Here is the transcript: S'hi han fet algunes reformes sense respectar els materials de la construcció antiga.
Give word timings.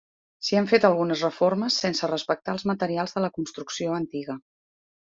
S'hi 0.45 0.55
han 0.59 0.69
fet 0.71 0.87
algunes 0.89 1.21
reformes 1.25 1.77
sense 1.85 2.11
respectar 2.13 2.57
els 2.57 2.67
materials 2.73 3.17
de 3.19 3.27
la 3.29 3.33
construcció 3.39 3.97
antiga. 4.03 4.43